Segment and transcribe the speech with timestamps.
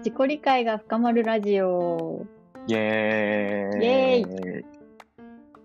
[0.00, 2.24] 自己理解が深まるラジオ。
[2.66, 4.64] イエーイイエー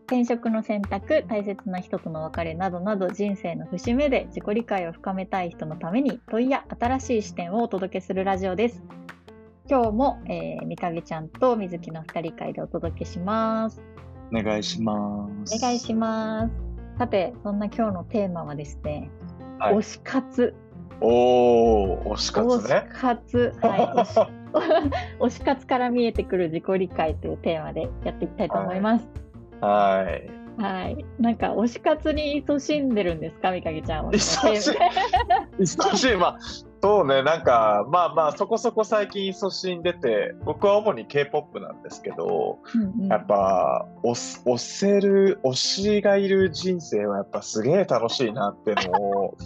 [0.07, 8.83] 転職の選択、大切な人との別れなどなど人生の節目で自己理解を深めたい人のために問いや新しい視点をお届けするラジオです。
[9.69, 13.81] 今日も、えー、みかげちゃんとみずきの二人会でお届けします。
[14.33, 15.55] お願いします。
[15.55, 16.53] お願いします。
[16.99, 19.09] さて、そんな今日のテーマはですね、
[19.59, 20.53] はい推し活。
[21.01, 22.89] おー、推し活推ね。
[22.93, 23.53] し活。
[23.61, 24.45] はい
[25.19, 29.07] 推し活から見えてくる自己理解というテーマでやっていきたいと思います。
[29.59, 30.45] はい。
[30.57, 31.05] はい。
[31.19, 34.11] なんか推し活に勤しんでるんですか、みかげちゃんは。
[34.13, 34.71] 勤し
[35.65, 36.37] 少し、まあ、
[36.81, 49.37] そうね、なんか、まあまあ、そこそこ最近勤しんでて、僕は主に K-POP なんですけど、うんうんやっぱ、推せる、推しがいる人生はやっぱすげえ楽しいなっていうのを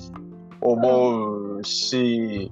[0.62, 2.52] 思うし、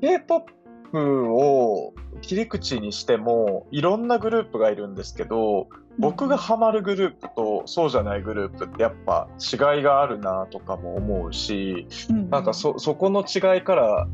[0.00, 0.52] K-POP
[0.96, 14.08] を切り口にしてもいろんなグループがいるんですけど僕がハマるグループとそうじゃないグループってやっぱ違いがあるなとかも思うしうんなんかそそこの違いから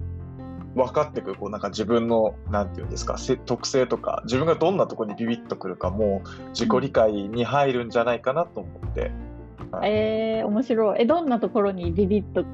[0.75, 9.13] 分かってくるこうなんか自分のなんていうんですかせ特性とか自分がどんなところにビビッとくるかも自己理解に入るんじゃないかなと思って。
[9.83, 11.03] えー、面白い。
[11.03, 12.45] え、どんなところにビビッと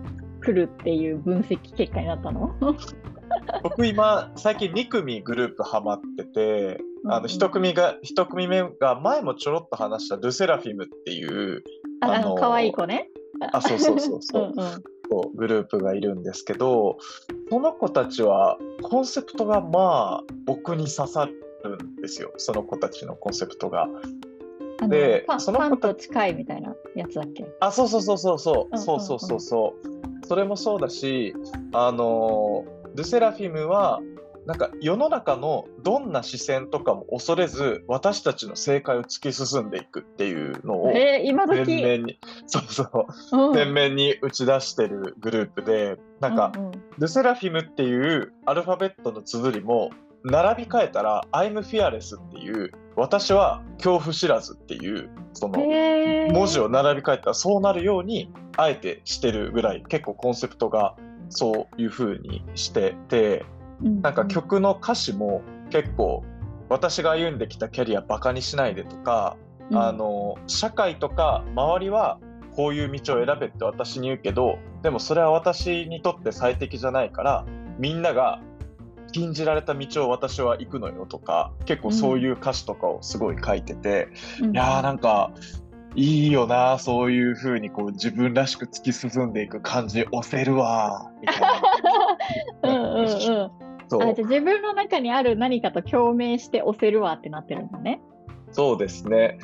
[0.41, 2.55] くるっていう分析結果になったの？
[3.63, 11.63] 僕今最近2組グループハマっててあの一組が一組目が前もちょろっと話したルセラフィムっていう
[12.01, 13.09] あ、あの、可愛い子ね。
[13.53, 14.53] あそうそうそうそう。
[14.57, 14.83] うん
[15.35, 16.99] グループがいるんですけど
[17.51, 21.27] その子たちはコンセプトがまあ僕に刺さ
[21.65, 22.33] るんですよ。
[22.37, 23.89] その子たちのコンセプトが。
[24.89, 27.45] でその子と近いみたいなやつだっけ？
[27.59, 28.77] あそうそうそうそうそう。
[28.77, 28.79] うん。
[28.79, 31.35] そうそうそうそうそれもそうだし
[31.73, 32.65] あの
[32.95, 34.01] ルセラフィムは
[34.47, 42.85] なんか世の中のどんな視線とかも恐れず私たちの正解を突き進んでいくっていうのをえー、今前時面に そうそ
[43.33, 43.37] う。
[43.49, 43.55] うん。
[43.55, 46.53] 前面に打ち出してるグループでなんか、
[46.99, 49.91] ルセラフィムっていうアルファベットの綴りも
[50.23, 60.97] 並び替えたら「I'm fearless」っていう私は恐怖知らずっていうその文字を並び替えたらそうなるようにあえてしてるぐらい結構コンセプトが
[61.31, 63.47] そういう風にしてて
[63.81, 65.41] なんか曲の歌詞も
[65.71, 66.25] 結構
[66.69, 69.37] 私が歩んできたキャリアバカにしないでとか、
[69.71, 69.79] うん。
[69.79, 72.19] あの社会とか周りは
[72.55, 77.47] こういう道を選べって私に言うけどでもそれは私にとって最適じゃないから
[77.79, 78.41] みんなが
[79.11, 84.09] 禁じられた道を私は行くのよとか結構そういう歌詞とかをすごい書いてて、
[84.41, 85.33] うんいやーなんか
[85.97, 91.41] いいよなそういう風にこう自分らしく突き進んでいく感じ押せるわーみたい
[92.63, 92.91] うんな。
[92.91, 93.09] うんうん。
[93.89, 98.01] そうあじゃあ自分の中にある何かと共鳴して押せるわってなってるんだね。
[98.53, 99.39] そうですね。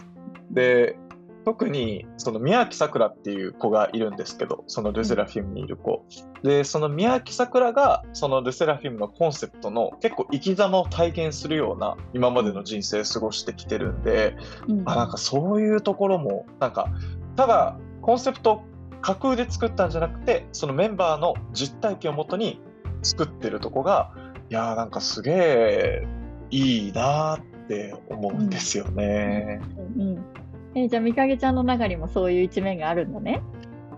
[0.52, 0.96] で、
[1.46, 6.04] 特にその宮脇さくらっていう子がいるんですけど、そのルセラフィムにいる子。
[6.42, 14.36] で、その宮脇さくらがそのルセラフィムのコンセプトの結構生き様を体現するような今までの人生過ごしてきてるんで、
[14.66, 16.88] うんあ、なんかそういうところも、なんか、
[17.36, 18.62] ただコンセプトを
[19.00, 22.60] 架空で作ったんじゃなくて、そのメンバーの実体験をもとに
[23.02, 24.10] 作ってるとこが、
[24.50, 26.06] いやーなんかすげえ
[26.50, 29.60] いいなーって思うんですよね。
[29.96, 30.45] うん
[30.76, 33.42] えじゃあみかげちゃんの中にもそういう一面があるんだね。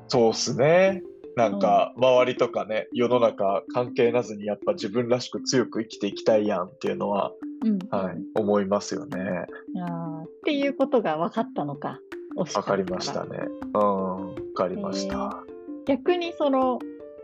[0.06, 1.02] そうっすね。
[1.36, 7.32] なんか周りとかね、世の中関係なずにやっぱ自分らしく強く生きていきたいやんっていうのは、
[7.64, 9.46] うんはい、思いますよね。
[9.80, 11.98] あーっていうことが分かったのか。
[12.36, 13.40] 推し活わかりましたね。
[13.74, 15.44] うん、わかりました。
[15.86, 16.78] 逆にその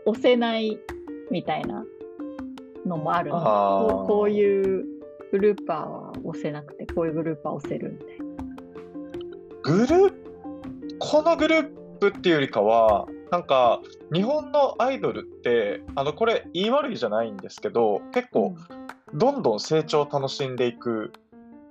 [0.05, 0.77] 押せない
[1.31, 1.85] みたいな
[2.85, 3.39] のもあるの
[3.89, 4.85] こうこういう
[5.31, 8.24] グルーパーは押せなくてこういうグルーパーは押せるみたいな。
[9.65, 11.63] グループ、このグルー
[11.99, 13.81] プっていうよりかは、なんか
[14.13, 18.55] 日本のアイドルって、あのこれ言い悪いじゃないんですけど、結構
[19.15, 21.13] どんどん成長を楽しんでいく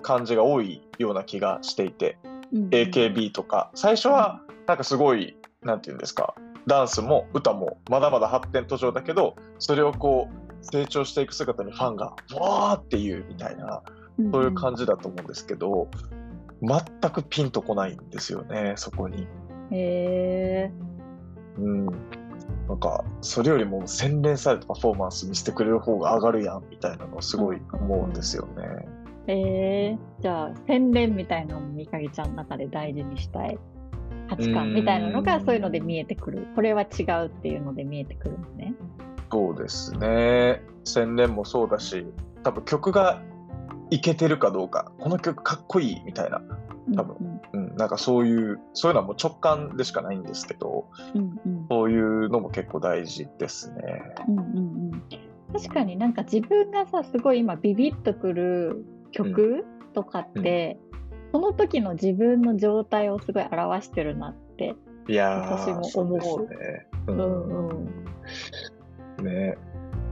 [0.03, 2.19] 感じが多いような気がしていて、
[2.53, 3.71] うん AKB とか。
[3.77, 6.35] 最初はなんかすごいなんて言うんですか
[6.67, 13.83] ダンスも歌もまだまだ発展途上だけどそれをこう成長していく姿にファンがわーっていうみたいな
[14.33, 15.89] そういう感じだと思うんですけど
[16.63, 19.27] 全くピンとこないんですよねそこに。
[19.71, 19.77] じ。
[19.77, 20.73] へえ。
[21.59, 21.87] うん
[22.69, 28.89] なんかそれよりも洗練されたパフォーマンス見せてくれる方が上がるやんみたいなのをすごい思うんですよね。
[29.27, 29.99] へえ。
[30.21, 33.59] じゃあ洗練みたいなのもみかげちゃんの中で大事にしたい？
[34.29, 36.47] 価値観みたいなのがうんそういうので見えてくる。
[36.55, 38.75] これは違うっていうので見えてくるんですね。
[39.31, 40.63] そうですね。
[40.85, 42.07] 洗練もそうだし、
[42.43, 43.21] 多分曲が
[43.91, 44.93] いけてるかどうか。
[44.99, 46.41] この曲かっこいいみたいな。
[46.97, 47.41] 多分。
[47.53, 51.67] うん、なんかそういうそういうのはもう直感でしかないんですけど、うんうん。
[51.69, 53.83] そういうのも結構大事ですね。
[54.29, 54.61] うんうんう
[54.97, 55.03] ん。
[55.53, 59.65] 確かになんか自分がさすごい今ビビッとくる曲
[59.95, 60.79] とかって、
[61.33, 64.75] その時の自分の状態をすごい表してるなって。
[65.07, 66.49] いや私も思う。
[66.49, 66.87] ですね。
[67.09, 67.69] ううんん
[69.19, 69.25] うん。
[69.25, 69.57] ね。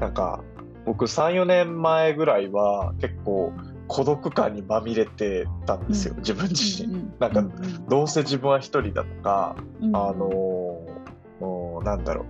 [0.00, 0.42] なんか
[0.84, 3.52] 僕34年前ぐらいは結構
[3.88, 6.20] 孤独感にまみれてたんですよ、うん。
[6.20, 6.92] 自分自身。
[6.92, 9.96] うんなんかうんどうせ自分は一人だとか、うん。
[9.96, 12.24] あのーなんだろう。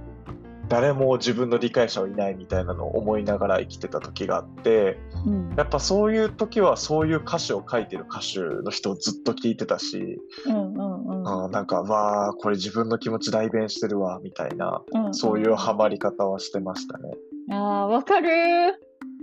[0.69, 5.55] 誰も自分の理解者はいないみたいなのを思いながら生きてた時があってうん。
[5.57, 11.29] やっぱそういう時はそういう歌詞を書いてる歌手の人をずっと聞いてたし、うんうんうん。
[11.29, 15.15] あーなんかわあこれ自分の気持ち代弁してるわみたいなうん。
[15.15, 17.11] そういうハマり方はしてましたね。
[17.51, 18.29] あーわかる。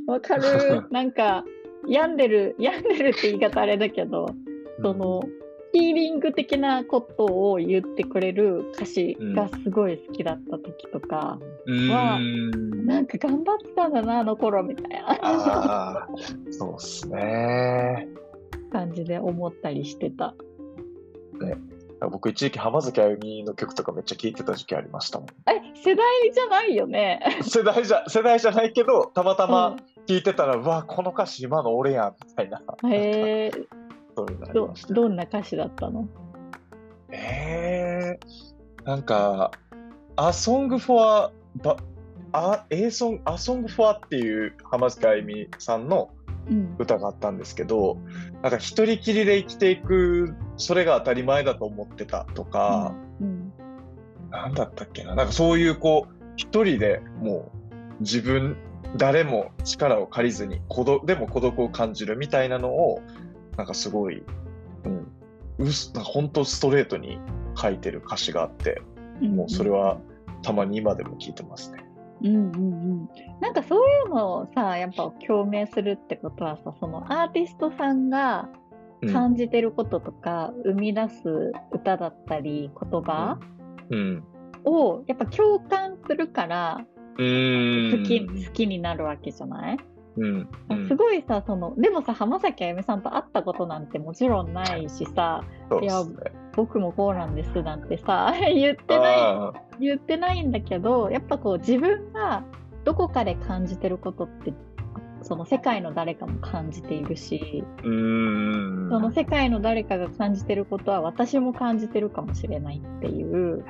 [0.07, 0.43] ーわかる。
[0.43, 1.45] ー なんか
[1.87, 4.27] 病んでる病んでるって言い方あれだけど
[4.81, 5.23] その
[5.71, 12.85] ヒーリング的なことを言ってくれる歌詞がすごい好きだった時とか、うんはうん。
[12.87, 16.07] なんか頑張ってたんだなあの頃みたいな。
[16.49, 18.07] そうっすね。
[18.71, 20.33] 感じで思ったりしてた。
[22.07, 25.27] 僕一時期浜崎あゆみの曲とかめっちゃ聴いてた時期ありましたもん。
[25.49, 27.19] え世代じゃないよね。
[27.43, 29.75] 世代じゃ世代じゃないけどたまたうま
[30.05, 32.59] 聴いてたら、うわこの歌詞今の俺やんみたいな。
[32.59, 33.51] んへえ
[34.15, 34.73] そういうのありど。
[34.89, 36.07] どんな歌詞だったの？
[37.11, 39.51] えー、なんか、
[40.17, 41.77] A Song for ば
[42.31, 46.18] あ A Song, A Song for っていう浜崎あゆみさんのうん
[46.77, 47.97] 歌があったんですけど、
[48.41, 53.53] なんか一人きりで生きていく、それが当たり前だと思ってたとか、うん
[54.31, 57.51] なんだったっけな、なんかそういうこう、一人でも
[57.99, 58.57] う自分、
[58.95, 63.01] 誰も力を借りずに孤独、でも孤独を感じるみたいなのを、
[63.57, 64.23] なんかすごい、
[64.85, 65.07] うん、
[65.57, 67.19] うすなんか本当ストレートに
[67.55, 68.81] 書いてる歌詞があって、
[69.21, 69.99] うんもうそれは
[70.43, 71.78] たまに今でも聞いてますね。
[72.21, 72.59] うんうんう
[73.03, 78.49] ん、なんかそういうのをさやっぱ共鳴するってことはさそのアーティストさんが
[79.01, 83.39] うん感じてることとか、生み出す歌だったり言葉
[83.89, 84.23] うん。
[84.65, 86.85] をやっぱ共感するから。
[87.17, 87.23] 好
[88.03, 89.77] き,、好きになるわけじゃない、
[90.17, 90.49] うん。
[90.69, 96.15] うんすごいさそのでもさ浜崎あゆみさんと会ったことなんてもちろんないしさそうですね。
[96.55, 102.43] 僕もこうなんですなんてさ 言ってないあ言ってないんだけどやっぱこう自分が
[102.83, 104.53] どこかで感じてることって
[105.21, 107.63] その世界の誰かも感じているし。
[107.81, 113.63] その世界の誰かが感じてることは私も感じてるかもしれないっていう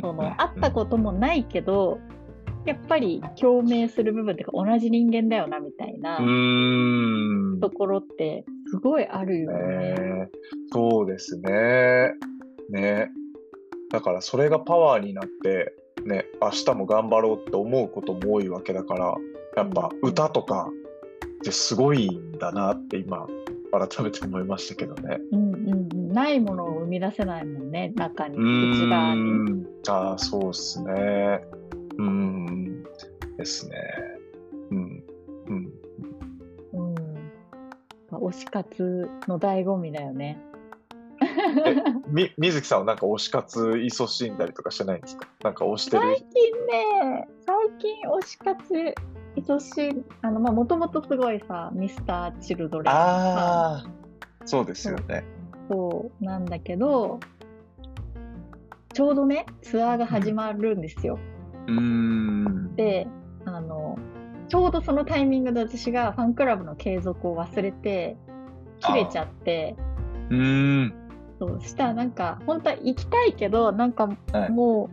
[0.00, 2.00] その会ったこともないけど
[2.66, 6.18] やっぱり共鳴する部分っていうか同じ人間だよなみたいな。
[7.60, 9.94] ところってすごいあるよね。
[9.94, 10.28] ね
[10.72, 12.12] そうですね。
[12.70, 13.10] ね。
[13.90, 15.72] だからそれがパワーになって、
[16.04, 19.14] ね、明日も頑張ろうって思うことも多いわけだから、
[19.56, 20.68] やっぱうん歌とか
[21.38, 23.26] ってすごいんだなって今、
[23.70, 25.18] 改めて思いましたけどね。
[25.32, 29.20] うんうんうん、ないものを生み出せないもんね中に内側に。
[29.22, 29.66] ん。
[29.88, 31.40] ああ、そうっすね。
[31.98, 32.84] うーん。
[33.38, 33.76] ですね。
[38.30, 40.38] 推し活の醍醐味だよね。
[42.08, 43.58] み、水木さんはなんか推し活
[43.88, 45.26] 勤しんだりとかしてないんですか？
[45.42, 46.02] なんか推してる？
[46.02, 48.94] 最近ね、最近推し活、
[49.54, 53.84] 愛しい、あの、まあ、もともとすごいさ、ミスター・チルドレンああ、
[54.44, 55.24] そうですよね。
[55.68, 57.20] そうなんだけど、
[58.94, 61.18] ちょうどね、ツアーが始まるんですよ。
[61.66, 62.74] うーん。
[62.76, 63.06] で、
[63.44, 63.98] あの、
[64.48, 68.16] ちょうどそのタイミングで私がファンクラブの継続を忘れて、
[68.80, 69.76] 切れちゃって、
[70.30, 70.94] うーん。
[71.38, 74.50] そうしたらなんか、本当は行きたいけど、なんかはい。
[74.50, 74.90] も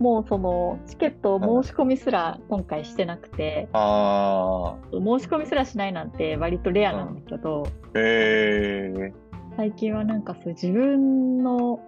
[0.00, 9.12] う、もうそのチケットを申し込みすら今回してなくて、ああ、申し込みすらしないなんて割とレアなんだけど、ええ
[9.56, 11.78] 最近はなんかそう自分の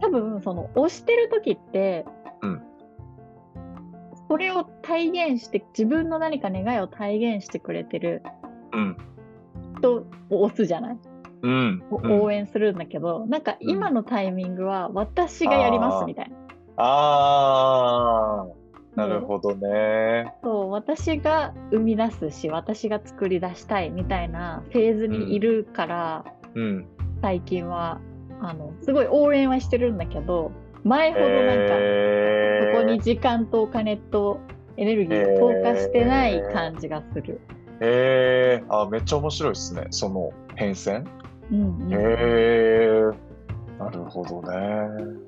[0.00, 2.06] 多分その推してる時って、
[2.40, 2.62] うん
[4.30, 8.22] それを体現して自分の何か願いを体現してくれてる
[8.72, 8.96] うん。
[9.78, 10.98] 人を推すじゃない、
[11.42, 11.82] うん。
[11.90, 16.36] おうん応援するんだけど、なんか今のタイミングは私がやりますみたいな。
[16.76, 18.46] ああ、
[18.94, 20.32] なるほどね。
[20.44, 26.86] そう私が生み出すし私が作り出したいみたいなフェーズにいるから、うん。
[27.20, 28.00] 最近は
[28.40, 30.52] あのすごい応援はしてるんだけど
[30.84, 31.34] 前ほどなん
[31.68, 34.40] か、えそこに時間とお金と
[34.76, 37.40] エネルギーを投下してない感じがする。
[37.80, 41.04] えー、あ、めっちゃ面白いですね、その変遷？
[41.50, 43.14] うんうんへえー、
[43.78, 44.48] なるほどね。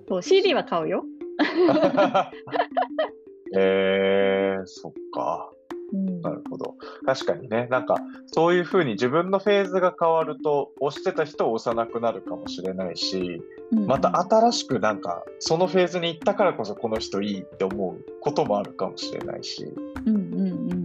[0.08, 1.04] そう CD は買うよ。
[3.54, 5.50] えー、そっか。
[5.92, 6.76] うんなるほど。
[7.04, 7.96] 確かにね、なんか、
[8.26, 19.64] そういうふうに自分のフェーズが変わると、押してた人を押さなくなるかもしれないし、うんまた新しくなんか、そのフェーズに行ったからこそこの人いいって思うこともあるかもしれないし。
[20.06, 20.82] うんうんうん。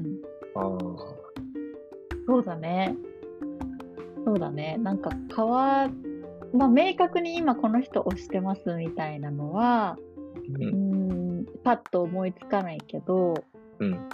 [0.56, 0.98] うん
[2.28, 2.96] そうだね。
[4.26, 4.78] そうだね。
[4.80, 5.90] なんか変わ、
[6.54, 9.98] まあ明確に今この人推してますみたいなのは、
[10.50, 13.34] ううんん、パッと思いつかないけど、
[13.80, 14.10] うん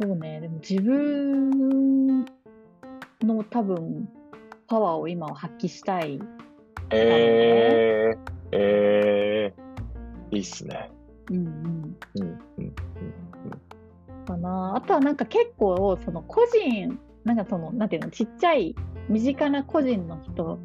[0.00, 2.24] そうね、でも自分
[3.20, 4.08] の多分
[4.68, 6.20] パワーを今は発揮したい。
[6.90, 8.18] えー、
[8.52, 10.90] えー、いいっすね。
[11.30, 11.96] うんうん。
[12.14, 12.28] うん
[12.58, 12.72] うん
[14.24, 14.76] かな。
[14.76, 18.74] あとはなんか結構その個人、なんかその、なんていうの、ちっちゃい
[19.08, 20.60] 身近な個人の人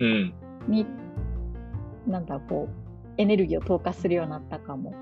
[0.00, 0.34] うん。
[0.66, 0.86] に、
[2.06, 4.94] なんだこう、エネルギーを投下するようになったかも。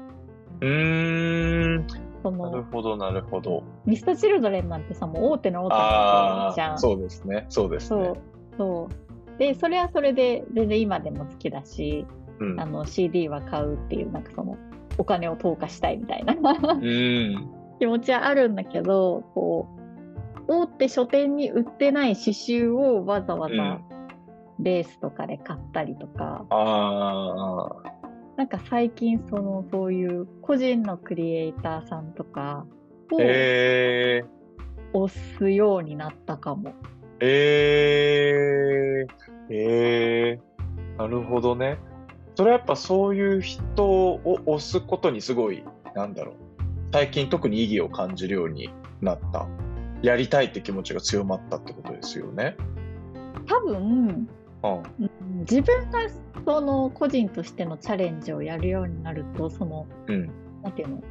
[0.61, 1.87] うーん。
[2.23, 3.63] そなるの、ほど、なるほど。
[3.91, 6.79] ミスターチルドレンなんてさ、もう大手の大手のじゃん。
[6.79, 7.47] そうですね。
[7.49, 8.17] そうですねそう。
[8.57, 8.89] そ
[9.37, 9.39] う。
[9.39, 12.07] で、それはそれで全然今でも好きだし、
[12.39, 14.57] うんあの CD は買うっていう、なんかその、
[14.97, 17.51] お金を投下したいみたいなうん。
[17.81, 19.67] 気持ちはあるんだけど、こ
[20.47, 23.85] う、大手書店に売ってない刺繍をわざわざうん
[24.63, 28.01] レースとかで買ったりとか、ああ、
[28.37, 32.67] なんか最近その、そういう個人のクリエイターさんとか
[33.11, 36.75] をえー、推すようになったかも。
[37.21, 41.79] えー、えー、なるほどね。
[42.35, 45.63] それはやっぱそういう人を推すことにすごい、
[45.95, 46.35] なんだろう。
[46.93, 49.47] 最近特に意義を感じるようになった。
[50.03, 52.57] やりたいって気持ちが強まったってことですよね。
[53.47, 54.09] 多分、うん。
[54.09, 56.01] うん自分が
[56.45, 60.31] その個人としてのチャレンジをやるようになると、その、うん。
[60.63, 61.03] なんていうの？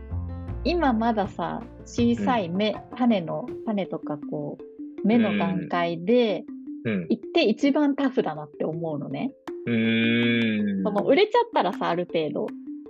[0.66, 4.58] 今まださ小さい芽、種の種とかこ
[5.04, 6.44] う芽の段階で
[6.86, 7.08] うん。
[7.10, 9.34] 行って一番タフだなって思うのね、
[9.66, 10.84] うーん。
[10.84, 12.48] その売れちゃったらさある程度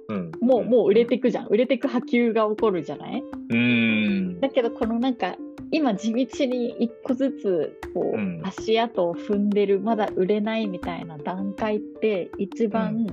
[0.09, 1.47] うん、もうもう売れてくじゃん。
[1.47, 3.19] 売れてく波及が起こるじゃない？
[3.21, 4.39] うーん。
[4.39, 5.35] だけどこのなんか
[5.71, 8.41] 今地道に一個ずつこう、うん。
[8.43, 13.07] 足跡を踏んでるまだ売れないみたいな段階って一番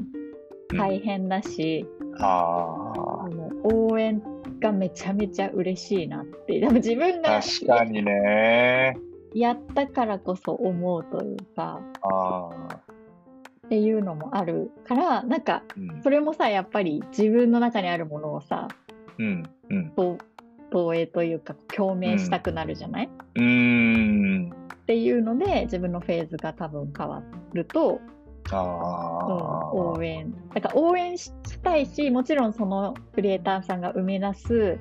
[0.77, 1.87] 大変だし、
[2.19, 2.93] あ
[3.25, 4.23] あの応援
[4.61, 8.97] がめちゃめちゃ嬉しいなってでも自分あ、が確かにね。
[9.35, 12.81] やったからこそ思うというかああ。
[13.67, 16.03] っていうのもあるからなんかうん。
[16.03, 18.69] それもさやっぱり自分の中にあるものをさ
[19.19, 19.43] うん。
[19.71, 19.91] うん。
[19.91, 20.19] と
[20.71, 24.51] 投影というか共鳴したくなるじゃない、うーん。
[24.51, 27.23] っていうので自分のフェーズが多分変わ
[27.53, 28.16] ると、あ
[28.53, 29.71] うん、あ。
[29.73, 34.79] 応援だから応援したいしもちろんそのクリエイターさんが生み出す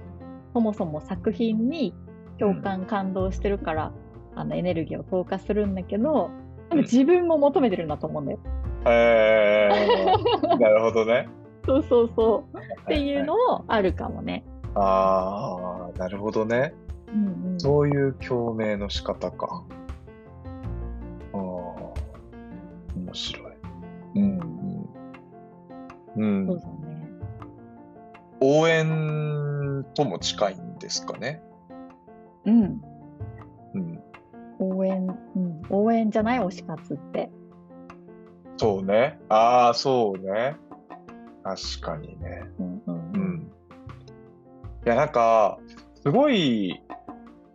[0.53, 1.93] そもそも作品に
[2.39, 3.91] 共感感動してるから、
[4.35, 6.31] あのエネルギーを投下するんだけど
[6.71, 8.39] 自分も求めてるんだと思うんだよ。
[8.85, 10.59] へえー。
[10.59, 11.29] なるほどね。
[11.65, 14.45] そうそうそうっていうのもあるかもね。
[14.75, 16.73] ああ、なるほどね。
[17.07, 19.63] うんうん、そういう共鳴の仕方か。
[21.33, 21.39] ああ、
[22.95, 23.44] 面白い。
[24.15, 24.39] うん。
[26.15, 26.25] うん。
[26.39, 26.95] うんそうだね。
[28.41, 31.41] 応援とも近いんですかね。
[32.45, 32.81] うん。
[33.73, 34.03] うん。
[34.59, 37.31] 応援、うん、応援じゃない推し活って。
[38.57, 39.19] そうね。
[39.29, 40.55] ああ、そうね。
[41.43, 42.43] 確かにね。
[42.59, 43.51] うんうんううんん。
[44.85, 45.59] いや、なんか、
[46.01, 46.81] すごい、い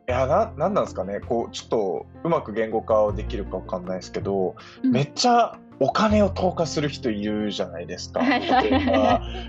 [0.06, 1.20] や、な、なんなんですかね。
[1.20, 8.20] こう、ちょっと、うまく言語化できるかわかんないですけど、うんめっちゃお金を投下する人いるじゃないですか。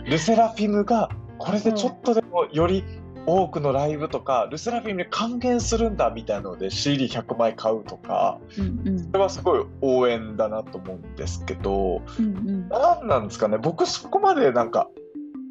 [0.06, 2.84] ルセラフィムが、これでちょっとでもより
[3.26, 9.00] 多くのライブとか、ルセラフィムに還元するんだみたいなので CD100 枚買うとか、うんうん。
[9.00, 12.70] それはすごい応援だなと思うんですけど、うんうん。
[12.70, 14.90] なんなんですかね、僕そこまでなんか、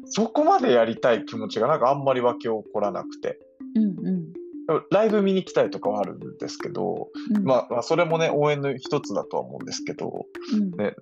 [0.05, 3.39] そこまでやりたい気持ちがなんかあんまり湧き起こらなくて、
[3.75, 4.40] うんうん
[4.91, 7.43] ライブ見に来たいとかはあるんですけど、うん。
[7.43, 10.71] まあ、まあそれもね、応援の一つだとは思うんですけど、うん。
[10.71, 10.95] ね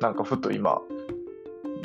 [0.00, 0.80] なんかふと今、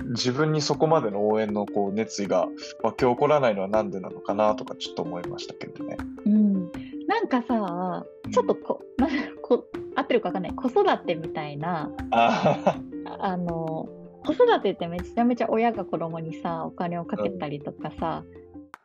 [0.10, 2.48] 自分にそこまでの応援のこう熱意が
[2.84, 5.98] 湧き起こらないのはなんでなのかなとかちょっと思いましたけどね。
[6.26, 6.72] うん。
[7.08, 9.08] なんかさ、ちょっとこ、な
[9.42, 9.66] こ
[9.96, 12.78] 合ってるかわかんない、子育てみたいな、あ
[13.20, 13.88] あの、
[14.26, 18.24] 子育てってめちゃめちゃ親が子供にさ、お金をかけたりとかさ、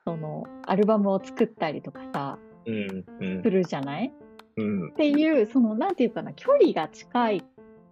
[0.05, 3.43] そのアルバムを作ったりとかさうんうん。
[3.43, 4.13] するじゃない？
[4.57, 4.89] うん。
[4.91, 7.45] っていうそのなんていうかな距離が近い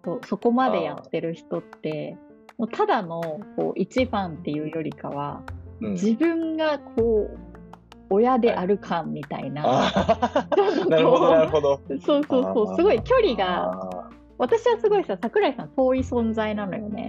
[0.03, 2.17] とそこまでやってる人って
[2.57, 3.21] もうただの
[3.55, 5.41] こう一ファンっていうよりかは
[5.81, 5.91] うん。
[5.93, 7.37] 自分がこう
[8.11, 9.61] 親である感みたいな、
[10.89, 11.79] なるほどなるほど。
[12.01, 17.07] そうそうそうすごい距離があ私はすごいさ桜井さん遠い存在なのよね。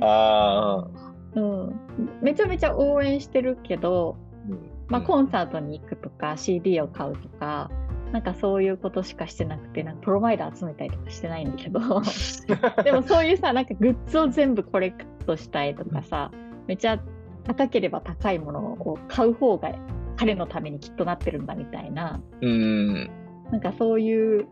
[1.34, 1.80] うん、
[2.20, 7.70] めちゃめちゃ応援してるけど、ー、うんまあ、コンサートに行くとか CD を買うとか
[8.12, 11.80] なんかそういうことしかしてなくてなんかプロマイダー集めたりとかしてないんだけど。
[12.82, 16.32] でもそういうさなんかグッズを全部コレクトしたいとかさ
[16.66, 17.00] めちゃ
[17.44, 19.72] 高ければ高いものを買う方が
[20.16, 22.20] 彼のためにきっとなってるんだみたいな。
[22.40, 23.10] うん。
[23.52, 24.48] なんかそういう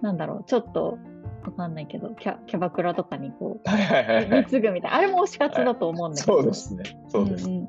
[0.00, 0.98] なんだろうちょっと
[1.44, 4.40] わかんないけどキャキャバクラとかにこはいはいはういはい。
[4.44, 4.96] 貢ぐみたいな。
[4.96, 6.84] あれも推し活だと思うんだけど、そうですね。
[7.08, 7.48] そうです。
[7.48, 7.64] んん。
[7.64, 7.68] あ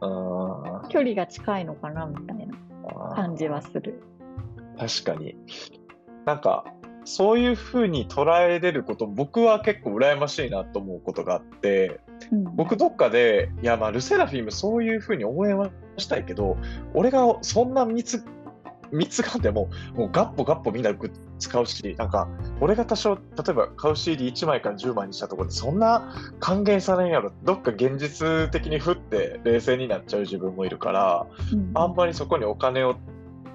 [0.00, 4.02] 距離が近いのかなみたいなー感じはする。
[4.78, 5.36] 確かに。
[6.24, 6.64] なんか、
[7.04, 16.58] そういうふうに捉えれること、僕は結構羨ましいなと思うことがあって、うん僕どっかで、いや、まあ、ルセラフィムそういうふうに応援はしたいけど、
[16.92, 18.22] 俺がそんな密、
[18.92, 22.28] 密がでも、もうガッポガッポみんなグッズ使うし、なんか、
[22.60, 23.20] 俺が多少、例
[23.50, 31.70] えば買う CD1 枚から10枚にしたところで、そんな還元されんやろ、どっか現実的に振って冷静になっちゃう自分もいるから、うん。
[31.74, 32.96] あんまりそこにお金を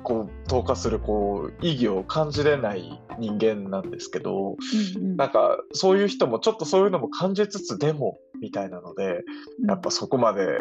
[0.04, 4.52] こう投下するこう意義を感じれない人間なんですけど、
[4.98, 5.18] うんうん。
[5.18, 9.24] なんかそういう人もちょっとそういうのも感じつつでもみたいなので、
[9.68, 10.60] やっぱそこまで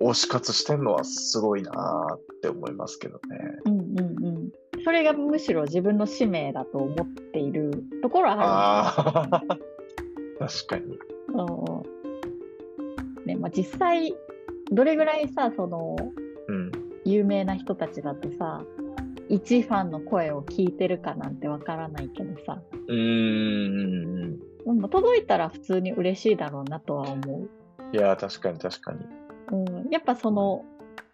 [0.00, 3.20] 推し活してんのはすごいなーって思いますけどね。
[3.64, 4.50] うんうんうん
[4.84, 9.40] それがむしろ自分の使命だと思っているところはあああ、
[10.38, 10.92] 確かに。
[10.92, 11.00] る。
[11.28, 14.14] うんねまあ、実際
[14.70, 15.96] どれぐらいさその
[16.48, 16.70] うん。
[17.06, 18.62] 有名な人たちだとさ
[19.28, 24.38] 一ファンの声を聞いてるかなんてわからないけどさうーん。
[24.90, 27.46] 届いたら普通に嬉しいだろうなとは思
[27.92, 29.23] いやー、確かに確かに。
[29.50, 29.56] う。
[29.56, 30.64] うん、やっぱその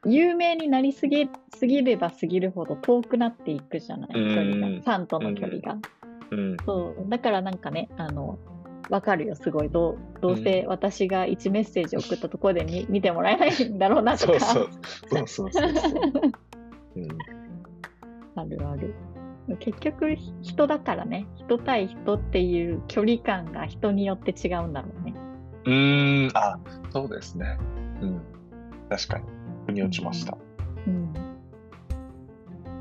[0.06, 5.76] 有名になりすぎすぎればすぎるほど遠くなっていくじゃない距離がうんファンとの距離が。
[6.30, 6.56] うん。
[6.64, 8.38] そうだからなんかねあの
[8.88, 14.70] わかるよすごいどうどうせ私が1メッセージ送ったところで見見てもらえないんだろうなとかそう
[15.10, 15.28] そう。
[15.28, 16.02] そうそうそうそう。
[16.96, 17.08] うん
[18.36, 18.94] あるある
[19.58, 25.14] 結局人だからね人対人っていう距離感が人によって違うんだろうね
[25.64, 26.58] うーん、あ、
[26.90, 27.58] そうですね。
[28.00, 28.20] うん。
[28.88, 29.24] 確かに。
[29.66, 30.36] 腑に落ちました。
[30.86, 31.12] うん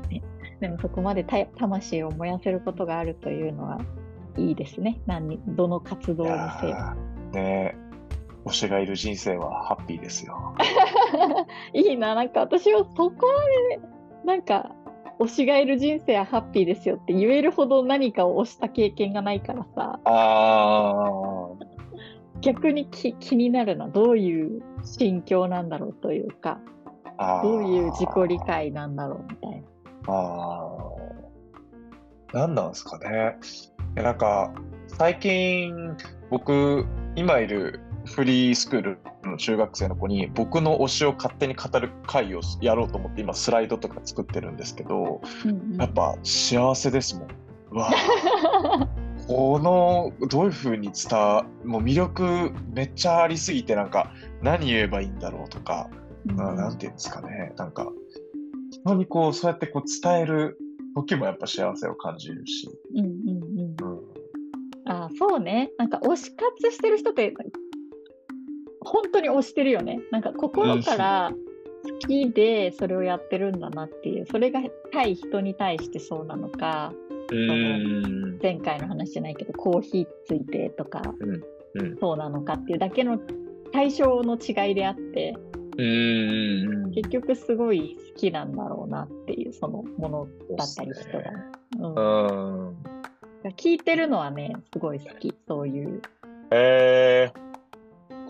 [0.08, 0.22] ね
[0.60, 3.80] でもそこまでた魂を燃やせることがあるというのは
[4.36, 6.94] いいですね何どの活動いにせよ
[7.32, 7.90] ねえ
[8.44, 10.54] 推しがいる人生はハッピーですよ。
[11.74, 13.80] いいな、なんか私はそこまで、
[14.24, 14.72] なんか、
[15.18, 21.50] 推しがいる人生はハッピーですよって言えるほど何かを推した経験がないからさ、あ
[22.40, 26.60] 逆にき気になるな、どういう心境なんだろうというか、
[27.20, 27.42] あ。
[27.42, 30.14] どういう自己理解なんだろうみたいな。
[30.14, 31.00] ああ。
[32.32, 33.36] 何なんですかね。
[33.94, 34.52] なんか、
[34.86, 35.96] 最近、
[36.30, 47.28] 僕、今いるフリースクールの中学生の子に、僕の推しを勝手に語る会をやろうと思って、今、スライドとか作ってるんですけど、うんうんやっぱ幸せですもん。
[47.72, 47.90] うわ
[49.30, 54.12] このどういう風に伝わもう魅力めっちゃありすぎてなんか
[54.42, 55.88] 何言えばいいんだろうとか、
[56.28, 56.36] うん。
[56.36, 57.52] ななんていうんですかね。
[57.56, 57.92] なんか
[58.72, 60.58] 人にこうそうやってこう伝える
[60.96, 63.98] 時もやっぱ幸せを感じるし、うんうんうん。
[63.98, 65.70] うん、あそうね。
[65.78, 67.32] なんか推し活してる人って、
[68.80, 70.00] 本当に推してるよね。
[70.10, 71.30] なんか心から
[71.84, 74.60] 好きでそれをやってるんだなっていう、それが
[74.92, 76.92] 対人に対してそうなのか、
[77.30, 81.02] 前回の話じゃないけど、コーヒーついてとか、
[81.74, 81.96] うん。
[82.00, 83.20] そうなのかっていうだけの
[83.72, 85.36] 対象の違いであって、
[85.76, 91.30] うーん結局すごい好きなんだろうなっていう、そのものだったり人が。
[91.78, 92.66] うん。
[92.66, 92.76] うん
[93.56, 95.34] 聞いてるのはね、すごい好き。
[95.48, 96.02] そういう、
[96.50, 97.32] え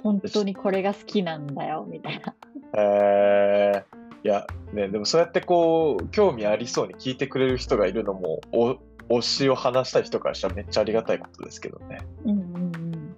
[0.05, 2.35] 本当にこれが好きなんだよ、みたいな。
[2.73, 8.77] ー、えー、いやねでもそうやってこう興味ありそうに聞いてくれる人がいるのもお
[9.11, 11.99] 推しを話したい人からしたらめっちゃありがたいことですけどね。
[12.25, 13.17] うんうんうん。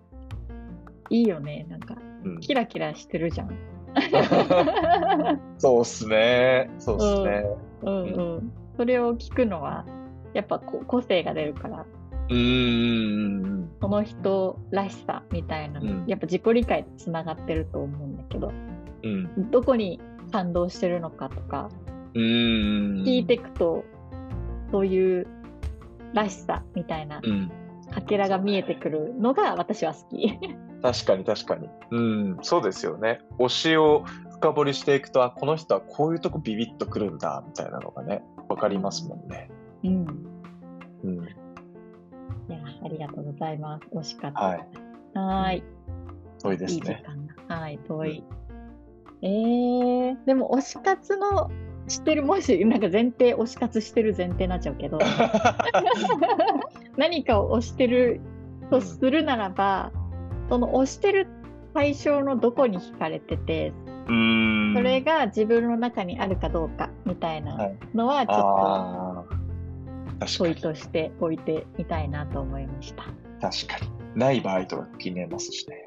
[1.11, 3.50] いいよね、なんか、うんキラキラしてるじゃん。
[5.59, 6.70] そうっすね。
[6.78, 7.44] そうっすね。
[7.83, 8.52] うんうん。
[8.76, 9.85] それを聞くのは、
[10.33, 11.85] やっぱこう個性が出るから、
[12.31, 13.68] うーん。
[13.81, 18.50] その人らしさみたいなの、うんやっぱ自己理解とつながってると思うんだけど、
[19.02, 19.50] うん。
[19.50, 20.00] どこに
[20.31, 21.68] 感動してるのかとか、
[22.14, 23.05] うーん。
[23.05, 23.85] 聞いていくと、
[24.70, 25.26] そういう
[26.12, 27.51] らしさみたいなうん。
[27.92, 30.38] かけらが見えてくるのが私は好き。
[30.83, 31.68] 確かに確かに。
[31.90, 33.20] うん、そうですよね。
[33.38, 39.51] 推しを深掘りしていくと、あ、この人はこういうとこビビッとくるんだ、みたいなのがね、わかりますもんね。
[39.85, 40.07] うん。
[41.05, 41.25] うん。
[41.25, 41.29] い
[42.48, 43.87] や、ありがとうございます。
[43.94, 44.40] 惜しかった。
[44.40, 44.59] はい。
[45.14, 45.64] はーい。
[46.42, 47.03] 遠いですいい時ね。
[47.07, 47.57] 間だ。
[47.57, 48.25] はい、遠い。
[49.22, 51.51] えー、でも推し活の
[51.88, 54.99] 知ってる、もし、なんか前提、推し活してる前提になっちゃうけど、
[56.97, 58.21] 何かを推してる
[58.71, 59.92] とするならば、
[60.49, 61.27] その推してる
[61.75, 63.73] 対象のどこに惹かれてて。
[64.05, 64.11] そ
[64.83, 69.38] れが自分の中にあるかどうかみたいはないのは、ちょっ。
[69.38, 69.42] と。
[70.27, 73.05] 問いとして置いてみたいなと思いました。
[73.40, 73.90] 確かに。
[74.14, 75.85] ない場合とか気になりますしね。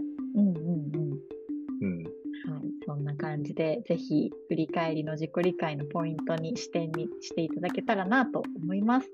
[3.36, 9.10] 感じで、ぜひ振り返りの自己理解のポイントに視点にしていただけたらなと思います。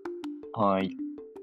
[0.54, 0.96] はい。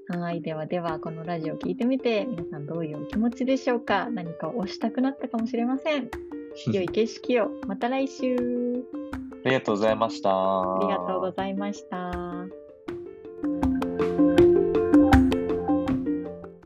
[0.07, 4.09] はい、ではでは、このラジオを聞いてみて、皆さんどういうお気持ちでしょうか？
[4.09, 6.09] 何かを押したくなったかもしれません。
[6.71, 7.49] 良い景色を。
[7.67, 8.35] また来週。
[9.45, 10.31] ありがとうございました。
[10.31, 12.11] ありがとうございました。